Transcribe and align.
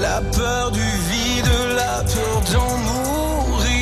La 0.00 0.20
peur 0.20 0.70
du 0.72 0.80
vide, 0.80 1.50
la 1.76 2.02
peur 2.02 2.40
d'en 2.52 2.76
mourir 2.78 3.72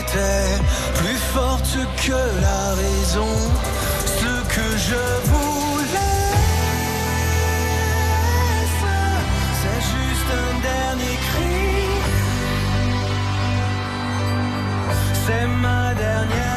était 0.00 0.62
plus 0.94 1.18
forte 1.34 1.76
que 2.06 2.12
la 2.40 2.74
raison. 2.74 3.26
Ce 4.06 4.32
que 4.54 4.76
je 4.88 5.02
voulais, 5.30 6.28
c'est 9.60 9.82
juste 9.92 10.30
un 10.32 10.52
dernier 10.60 11.16
cri. 11.28 11.68
C'est 15.26 15.46
ma 15.46 15.94
dernière. 15.94 16.47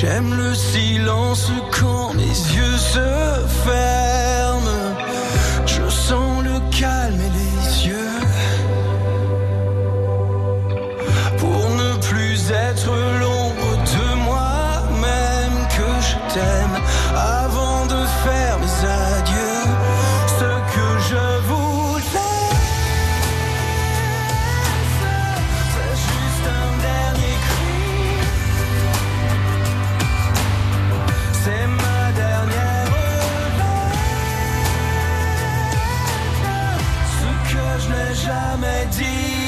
J'aime 0.00 0.32
le 0.32 0.54
silence 0.54 1.52
quand 1.78 2.14
mes 2.14 2.22
yeux 2.22 2.78
se 2.78 3.46
ferment. 3.64 4.09
comedy. 38.60 39.39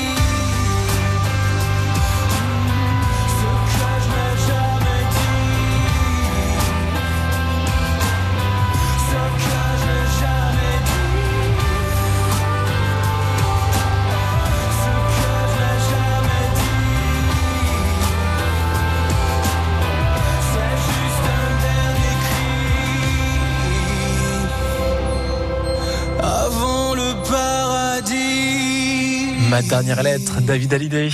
Ma 29.53 29.61
dernière 29.61 30.03
lettre, 30.03 30.41
David 30.41 30.73
Hallyday. 30.73 31.11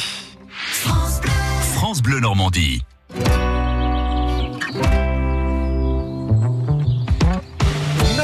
France 1.72 2.00
Bleu 2.00 2.20
Normandie. 2.20 2.84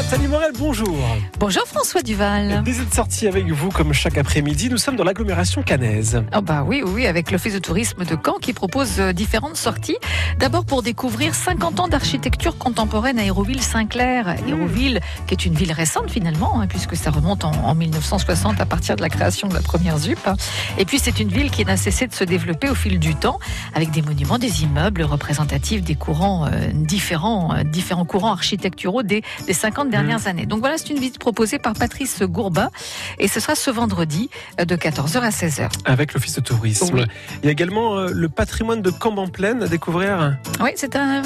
Nathalie 0.04 0.28
Morel, 0.28 0.52
bonjour. 0.58 0.98
Bonjour 1.38 1.64
François 1.66 2.02
Duval. 2.02 2.60
Plaisir 2.62 2.84
de 2.84 2.94
sortie 2.94 3.26
avec 3.26 3.50
vous 3.50 3.70
comme 3.70 3.94
chaque 3.94 4.18
après-midi. 4.18 4.68
Nous 4.68 4.76
sommes 4.76 4.96
dans 4.96 5.02
l'agglomération 5.02 5.62
cannaise. 5.62 6.22
Oh 6.36 6.42
bah 6.42 6.62
oui, 6.62 6.82
oui, 6.84 7.06
avec 7.06 7.30
l'Office 7.30 7.54
de 7.54 7.58
tourisme 7.58 8.04
de 8.04 8.14
Caen 8.22 8.34
qui 8.34 8.52
propose 8.52 9.00
euh, 9.00 9.12
différentes 9.14 9.56
sorties. 9.56 9.96
D'abord 10.38 10.66
pour 10.66 10.82
découvrir 10.82 11.34
50 11.34 11.80
ans 11.80 11.88
d'architecture 11.88 12.58
contemporaine 12.58 13.18
à 13.18 13.24
Hérouville-Saint-Clair. 13.24 14.36
Hérouville, 14.46 15.00
qui 15.26 15.32
est 15.32 15.46
une 15.46 15.54
ville 15.54 15.72
récente 15.72 16.10
finalement, 16.10 16.60
hein, 16.60 16.66
puisque 16.66 16.96
ça 16.96 17.10
remonte 17.10 17.46
en, 17.46 17.52
en 17.52 17.74
1960 17.74 18.60
à 18.60 18.66
partir 18.66 18.96
de 18.96 19.00
la 19.00 19.08
création 19.08 19.48
de 19.48 19.54
la 19.54 19.62
première 19.62 19.96
ZUP. 19.96 20.28
Et 20.76 20.84
puis 20.84 20.98
c'est 20.98 21.18
une 21.18 21.30
ville 21.30 21.50
qui 21.50 21.64
n'a 21.64 21.78
cessé 21.78 22.06
de 22.06 22.14
se 22.14 22.24
développer 22.24 22.68
au 22.68 22.74
fil 22.74 22.98
du 22.98 23.14
temps, 23.14 23.38
avec 23.74 23.90
des 23.90 24.02
monuments, 24.02 24.38
des 24.38 24.64
immeubles 24.64 25.02
représentatifs 25.02 25.82
des 25.82 25.94
courants 25.94 26.44
euh, 26.44 26.70
différents, 26.74 27.54
euh, 27.54 27.62
différents 27.62 28.04
courants 28.04 28.32
architecturaux 28.32 29.02
des, 29.02 29.22
des 29.46 29.54
50 29.54 29.93
dernières 29.94 30.26
années. 30.26 30.46
Donc 30.46 30.60
voilà, 30.60 30.78
c'est 30.78 30.90
une 30.90 30.98
visite 30.98 31.18
proposée 31.18 31.58
par 31.58 31.74
Patrice 31.74 32.22
Gourbin, 32.22 32.70
et 33.18 33.28
ce 33.28 33.40
sera 33.40 33.54
ce 33.54 33.70
vendredi 33.70 34.30
euh, 34.60 34.64
de 34.64 34.76
14h 34.76 35.20
à 35.20 35.30
16h. 35.30 35.68
Avec 35.84 36.14
l'Office 36.14 36.34
de 36.34 36.40
tourisme. 36.40 36.94
Oui. 36.94 37.04
Il 37.42 37.46
y 37.46 37.48
a 37.48 37.52
également 37.52 37.96
euh, 37.96 38.10
le 38.12 38.28
patrimoine 38.28 38.82
de 38.82 38.90
Camp 38.90 39.16
en 39.18 39.28
plaine 39.28 39.62
à 39.62 39.68
découvrir. 39.68 40.36
Oui, 40.60 40.70
c'est 40.76 40.96
un, 40.96 41.22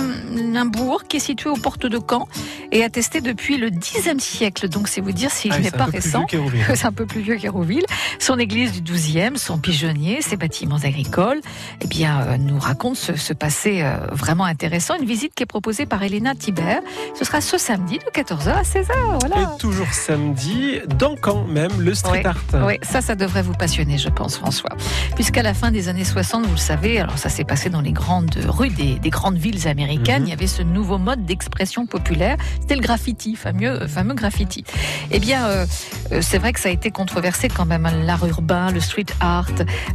un 0.55 0.65
bourg 0.67 1.05
qui 1.09 1.17
est 1.17 1.21
situé 1.21 1.49
aux 1.51 1.57
portes 1.57 1.87
de 1.87 1.99
Caen 1.99 2.29
et 2.73 2.85
attesté 2.85 3.21
depuis 3.21 3.57
le 3.57 3.71
Xe 3.71 4.19
siècle. 4.19 4.69
Donc 4.69 4.89
c'est 4.89 5.01
vous 5.01 5.13
dire 5.13 5.31
si 5.31 5.49
Ah, 5.51 5.57
un 5.57 5.71
pas 5.71 5.85
récent. 5.85 6.27
C'est 6.75 6.87
un 6.87 6.93
peu 6.93 7.07
plus 7.07 7.21
vieux 7.21 7.37
qu'Hérouville. 7.37 7.85
Son 8.19 8.39
église 8.39 8.83
du 8.83 8.93
XIIe, 8.93 9.37
son 9.37 9.59
pigeonnier, 9.59 10.23
ses 10.23 10.37
bâtiments 10.37 10.77
agricoles, 10.83 11.41
eh 11.81 11.87
bien, 11.87 12.21
euh, 12.21 12.37
nous 12.37 12.59
raconte 12.59 12.97
ce, 12.97 13.17
ce 13.17 13.33
passé 13.33 13.83
euh, 13.83 13.97
vraiment 14.13 14.45
intéressant. 14.45 14.95
Une 14.99 15.07
visite 15.07 15.35
qui 15.35 15.43
est 15.43 15.47
proposée 15.47 15.87
par 15.87 16.03
Elena 16.03 16.35
Thibert. 16.35 16.81
Ce 17.19 17.25
sera 17.25 17.41
ce 17.41 17.59
samedi 17.59 17.99
de 17.99 18.11
14h 18.11 18.58
à 18.59 18.63
16h. 18.63 19.19
Voilà. 19.21 19.37
Et 19.55 19.59
toujours 19.59 19.93
samedi, 19.93 20.81
dans 20.99 21.15
Caen 21.23 21.45
même, 21.47 21.71
le 21.81 21.95
street 21.95 22.23
Oui, 22.25 22.27
art. 22.27 22.67
Oui, 22.67 22.79
ça, 22.83 23.01
ça 23.01 23.15
devrait 23.15 23.43
vous 23.43 23.53
passionner, 23.53 23.99
je 23.99 24.09
pense, 24.09 24.37
François. 24.37 24.71
Puisqu'à 25.15 25.43
la 25.43 25.55
fin 25.55 25.71
des 25.71 25.89
années 25.89 26.05
60, 26.05 26.45
vous 26.45 26.51
le 26.53 26.57
savez, 26.57 26.99
alors 27.01 27.19
ça 27.19 27.29
s'est 27.29 27.45
passé 27.45 27.71
dans 27.71 27.81
les 27.81 27.93
grandes 27.93 28.35
rues 28.49 28.71
des, 28.71 28.99
des 28.99 29.11
grandes 29.11 29.37
villes 29.37 29.69
américaines, 29.69 30.23
Mhm. 30.23 30.27
il 30.27 30.31
y 30.31 30.33
avait 30.33 30.47
ce 30.47 30.63
nouveau 30.63 30.99
mode 30.99 31.25
d'expression 31.25 31.87
populaire, 31.87 32.37
c'était 32.61 32.75
le 32.75 32.81
graffiti, 32.81 33.37
fameux, 33.37 33.87
fameux 33.87 34.15
graffiti. 34.15 34.65
Eh 35.11 35.21
bien, 35.21 35.47
euh, 35.47 35.67
euh, 36.13 36.21
c'est 36.23 36.39
vrai 36.39 36.53
que 36.53 36.61
ça 36.61 36.69
a 36.69 36.73
été 36.73 36.91
controversé 36.91 37.49
quand 37.49 37.67
même, 37.67 37.87
hein, 37.87 37.93
l'art 38.05 38.27
urbain, 38.27 38.71
le 38.73 38.81
street 38.81 39.07
art. 39.21 39.49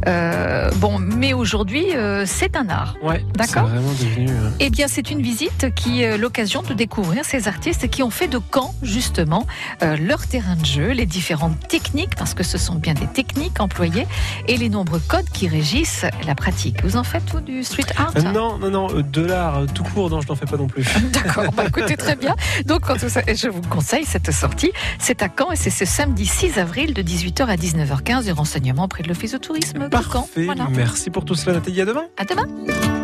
Euh, 0.06 0.70
bon, 0.76 0.98
mais 0.98 1.32
aujourd'hui, 1.34 1.94
euh, 1.94 2.24
c'est 2.26 2.56
un 2.56 2.68
art. 2.68 2.96
Ouais, 3.02 3.24
c'est 3.38 3.52
D'accord. 3.52 3.68
vraiment 3.68 3.92
devenu. 3.92 4.28
euh, 4.30 4.50
Eh 4.60 4.70
bien, 4.70 4.88
c'est 4.88 5.10
une 5.10 5.20
visite 5.22 5.74
qui 5.74 6.02
est 6.02 6.16
l'occasion 6.18 6.62
de 6.62 6.72
découvrir 6.74 7.24
ces 7.24 7.48
artistes 7.48 7.88
qui 7.90 8.02
ont 8.02 8.10
fait 8.10 8.28
de 8.28 8.38
Caen, 8.54 8.72
justement, 8.82 9.46
euh, 9.82 9.96
leur 9.96 10.26
terrain 10.26 10.54
de 10.56 10.64
jeu, 10.64 10.90
les 10.92 11.06
différentes 11.06 11.58
techniques, 11.68 12.14
parce 12.16 12.34
que 12.34 12.44
ce 12.44 12.56
sont 12.58 12.76
bien 12.76 12.94
des 12.94 13.06
techniques 13.06 13.58
employées, 13.60 14.06
et 14.48 14.56
les 14.56 14.68
nombreux 14.68 15.00
codes 15.08 15.28
qui 15.32 15.48
régissent 15.48 16.04
la 16.26 16.34
pratique. 16.34 16.82
Vous 16.84 16.96
en 16.96 17.02
faites, 17.04 17.24
vous, 17.32 17.40
du 17.40 17.64
street 17.64 17.84
art 17.96 18.12
euh, 18.16 18.22
non, 18.22 18.58
non, 18.58 18.70
non, 18.70 18.88
euh, 18.94 19.02
de 19.02 19.22
l'art 19.22 19.62
tout 19.74 19.82
court, 19.84 20.10
non, 20.10 20.20
je 20.20 20.28
n'en 20.28 20.34
fais 20.36 20.46
pas 20.46 20.56
non 20.56 20.66
plus. 20.68 20.84
D'accord, 21.12 21.52
bah, 21.56 21.64
écoutez, 21.66 21.96
très 21.96 22.16
bien. 22.16 22.36
Donc, 22.66 22.82
quand 22.82 22.96
vous- 22.96 23.08
je 23.08 23.48
vous 23.48 23.62
conseille 23.62 24.04
cette 24.04 24.30
sortie. 24.30 24.72
C'est 24.98 25.22
à 25.22 25.28
Caen 25.36 25.50
et 25.52 25.56
c'est 25.56 25.70
ce 25.70 25.84
samedi 25.84 26.26
6 26.26 26.58
avril 26.58 26.94
de 26.94 27.02
18h 27.02 27.46
à 27.48 27.56
19h15 27.56 28.24
du 28.24 28.32
renseignement 28.32 28.84
auprès 28.84 29.02
de 29.02 29.08
l'Office 29.08 29.32
de 29.32 29.38
tourisme 29.38 29.88
de 29.88 29.96
Caen. 29.96 30.22
Parfait, 30.22 30.44
Voilà. 30.44 30.66
merci 30.70 31.10
pour 31.10 31.24
tout 31.24 31.34
cela, 31.34 31.54
Nathalie. 31.56 31.80
À 31.80 31.84
demain. 31.84 32.04
À 32.16 32.24
demain. 32.24 33.03